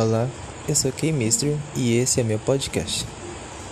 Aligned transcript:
Olá, 0.00 0.28
eu 0.68 0.76
sou 0.76 0.92
Kay 0.92 1.10
Mystery 1.10 1.58
e 1.74 1.98
esse 1.98 2.20
é 2.20 2.22
meu 2.22 2.38
podcast. 2.38 3.04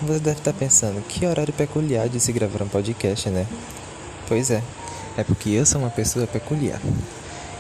Você 0.03 0.19
deve 0.19 0.39
estar 0.41 0.53
pensando, 0.53 1.01
que 1.07 1.25
horário 1.25 1.53
peculiar 1.53 2.09
de 2.09 2.19
se 2.19 2.33
gravar 2.33 2.65
um 2.65 2.69
podcast, 2.69 3.31
né? 3.31 3.47
Pois 4.27 4.51
é, 4.51 4.61
é 5.17 5.23
porque 5.23 5.51
eu 5.51 5.65
sou 5.65 5.81
uma 5.81 5.89
pessoa 5.89 6.27
peculiar. 6.27 6.81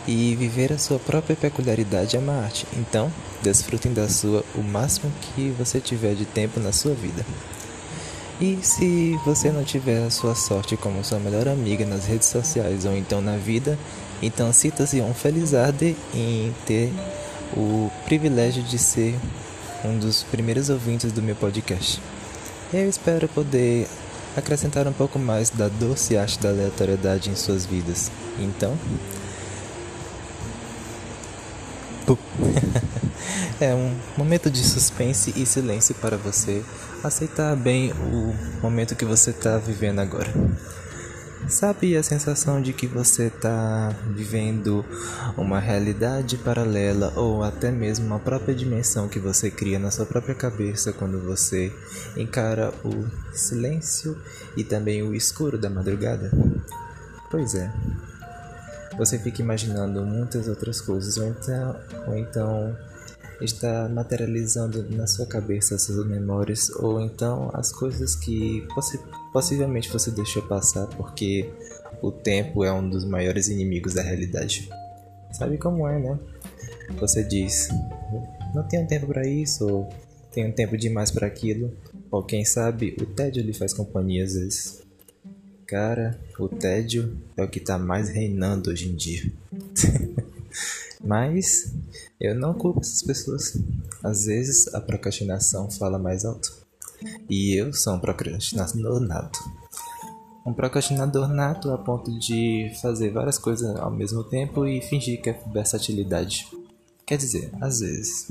E 0.04 0.34
viver 0.34 0.72
a 0.72 0.78
sua 0.78 0.98
própria 0.98 1.36
peculiaridade 1.36 2.16
é 2.16 2.18
uma 2.18 2.42
arte. 2.42 2.66
Então, 2.76 3.08
desfrutem 3.40 3.92
da 3.92 4.08
sua 4.08 4.44
o 4.56 4.62
máximo 4.64 5.12
que 5.20 5.54
você 5.56 5.78
tiver 5.78 6.16
de 6.16 6.24
tempo 6.24 6.58
na 6.58 6.72
sua 6.72 6.92
vida. 6.92 7.24
E 8.40 8.58
se 8.62 9.16
você 9.24 9.52
não 9.52 9.62
tiver 9.62 10.04
a 10.04 10.10
sua 10.10 10.34
sorte 10.34 10.76
como 10.76 11.04
sua 11.04 11.20
melhor 11.20 11.46
amiga 11.46 11.86
nas 11.86 12.06
redes 12.06 12.26
sociais 12.26 12.84
ou 12.84 12.96
então 12.96 13.20
na 13.20 13.36
vida, 13.36 13.78
então 14.20 14.52
sinta-se 14.52 15.00
um 15.00 15.14
felizarde 15.14 15.96
em 16.12 16.52
ter 16.66 16.92
o 17.54 17.90
privilégio 18.04 18.62
de 18.62 18.78
ser 18.78 19.14
um 19.84 19.98
dos 19.98 20.22
primeiros 20.22 20.70
ouvintes 20.70 21.12
do 21.12 21.22
meu 21.22 21.36
podcast. 21.36 22.00
Eu 22.72 22.88
espero 22.88 23.28
poder 23.28 23.86
acrescentar 24.36 24.86
um 24.86 24.92
pouco 24.92 25.18
mais 25.18 25.50
da 25.50 25.68
doce 25.68 26.16
arte 26.16 26.38
da 26.38 26.48
aleatoriedade 26.50 27.30
em 27.30 27.36
suas 27.36 27.64
vidas. 27.64 28.10
Então. 28.38 28.76
é 33.60 33.74
um 33.74 33.96
momento 34.16 34.50
de 34.50 34.62
suspense 34.62 35.32
e 35.36 35.44
silêncio 35.44 35.94
para 35.96 36.16
você 36.16 36.62
aceitar 37.02 37.56
bem 37.56 37.92
o 37.92 38.34
momento 38.62 38.94
que 38.94 39.04
você 39.04 39.30
está 39.30 39.58
vivendo 39.58 40.00
agora. 40.00 40.32
Sabe 41.48 41.96
a 41.96 42.02
sensação 42.02 42.60
de 42.60 42.72
que 42.72 42.88
você 42.88 43.28
está 43.28 43.94
vivendo 44.10 44.84
uma 45.36 45.60
realidade 45.60 46.36
paralela 46.38 47.12
ou 47.14 47.44
até 47.44 47.70
mesmo 47.70 48.06
uma 48.06 48.18
própria 48.18 48.52
dimensão 48.52 49.08
que 49.08 49.20
você 49.20 49.48
cria 49.48 49.78
na 49.78 49.92
sua 49.92 50.04
própria 50.04 50.34
cabeça 50.34 50.92
quando 50.92 51.20
você 51.20 51.72
encara 52.16 52.74
o 52.84 53.06
silêncio 53.32 54.20
e 54.56 54.64
também 54.64 55.04
o 55.04 55.14
escuro 55.14 55.56
da 55.56 55.70
madrugada? 55.70 56.32
Pois 57.30 57.54
é. 57.54 57.72
Você 58.98 59.18
fica 59.18 59.40
imaginando 59.40 60.04
muitas 60.04 60.48
outras 60.48 60.80
coisas 60.80 61.16
ou 61.16 61.28
então, 61.28 61.80
ou 62.08 62.16
então 62.16 62.76
está 63.40 63.88
materializando 63.88 64.88
na 64.90 65.06
sua 65.06 65.26
cabeça 65.26 65.74
as 65.74 65.82
suas 65.82 66.06
memórias 66.06 66.70
ou 66.70 67.00
então 67.00 67.50
as 67.52 67.70
coisas 67.72 68.14
que 68.16 68.66
possi 68.74 68.98
possivelmente 69.32 69.90
você 69.90 70.10
deixou 70.10 70.42
passar 70.42 70.86
porque 70.88 71.50
o 72.00 72.10
tempo 72.10 72.64
é 72.64 72.72
um 72.72 72.88
dos 72.88 73.04
maiores 73.04 73.48
inimigos 73.48 73.94
da 73.94 74.02
realidade. 74.02 74.68
Sabe 75.32 75.58
como 75.58 75.86
é, 75.86 75.98
né? 75.98 76.18
Você 76.98 77.22
diz: 77.22 77.68
"Não 78.54 78.62
tenho 78.62 78.86
tempo 78.86 79.06
para 79.06 79.26
isso" 79.26 79.66
ou 79.68 79.88
"Tenho 80.32 80.52
tempo 80.52 80.76
demais 80.76 81.10
para 81.10 81.26
aquilo", 81.26 81.76
ou 82.10 82.22
quem 82.22 82.44
sabe 82.44 82.96
o 83.00 83.06
tédio 83.06 83.42
lhe 83.42 83.52
faz 83.52 83.74
companhia 83.74 84.24
às 84.24 84.34
vezes. 84.34 84.82
Cara, 85.66 86.18
o 86.38 86.48
tédio 86.48 87.18
é 87.36 87.42
o 87.42 87.48
que 87.48 87.58
tá 87.58 87.76
mais 87.76 88.08
reinando 88.08 88.70
hoje 88.70 88.88
em 88.88 88.94
dia. 88.94 89.30
Mas 91.04 91.72
eu 92.20 92.34
não 92.34 92.54
culpo 92.54 92.80
essas 92.80 93.02
pessoas. 93.02 93.56
Às 94.02 94.26
vezes 94.26 94.72
a 94.74 94.80
procrastinação 94.80 95.70
fala 95.70 95.98
mais 95.98 96.24
alto. 96.24 96.66
E 97.28 97.54
eu 97.54 97.72
sou 97.72 97.94
um 97.94 98.00
procrastinador 98.00 99.00
nato. 99.00 99.38
Um 100.46 100.54
procrastinador 100.54 101.28
nato 101.28 101.70
a 101.70 101.78
ponto 101.78 102.16
de 102.18 102.72
fazer 102.80 103.10
várias 103.10 103.38
coisas 103.38 103.76
ao 103.76 103.90
mesmo 103.90 104.24
tempo 104.24 104.66
e 104.66 104.80
fingir 104.80 105.20
que 105.20 105.30
é 105.30 105.40
versatilidade. 105.52 106.46
Quer 107.04 107.18
dizer, 107.18 107.52
às 107.60 107.80
vezes. 107.80 108.30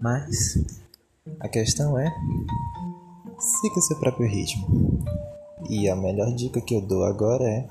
Mas 0.00 0.58
a 1.38 1.48
questão 1.48 1.98
é: 1.98 2.10
siga 3.38 3.80
seu 3.80 3.98
próprio 3.98 4.28
ritmo. 4.28 5.04
E 5.68 5.88
a 5.88 5.94
melhor 5.94 6.34
dica 6.34 6.60
que 6.60 6.74
eu 6.74 6.80
dou 6.80 7.04
agora 7.04 7.44
é 7.44 7.68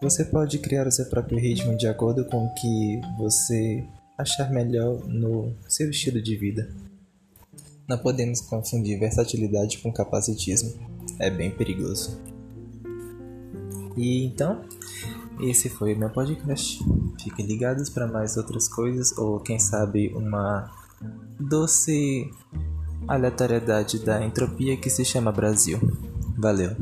você 0.00 0.24
pode 0.24 0.58
criar 0.58 0.86
o 0.86 0.92
seu 0.92 1.06
próprio 1.06 1.38
ritmo 1.38 1.76
de 1.76 1.86
acordo 1.88 2.24
com 2.26 2.46
o 2.46 2.54
que 2.54 3.00
você 3.18 3.84
achar 4.16 4.50
melhor 4.50 5.06
no 5.06 5.52
seu 5.68 5.90
estilo 5.90 6.20
de 6.20 6.36
vida. 6.36 6.68
Não 7.88 7.98
podemos 7.98 8.40
confundir 8.40 8.98
versatilidade 8.98 9.78
com 9.78 9.92
capacitismo. 9.92 10.74
É 11.18 11.30
bem 11.30 11.50
perigoso. 11.50 12.20
E 13.96 14.24
então, 14.24 14.62
esse 15.40 15.68
foi 15.68 15.94
meu 15.94 16.10
podcast. 16.10 16.78
Fiquem 17.22 17.46
ligados 17.46 17.88
para 17.88 18.06
mais 18.06 18.36
outras 18.36 18.68
coisas 18.68 19.16
ou 19.16 19.40
quem 19.40 19.58
sabe 19.58 20.08
uma 20.14 20.70
doce 21.38 22.30
aleatoriedade 23.06 23.98
da 24.00 24.24
entropia 24.24 24.76
que 24.76 24.90
se 24.90 25.04
chama 25.04 25.30
Brasil. 25.30 25.78
Valeu! 26.36 26.76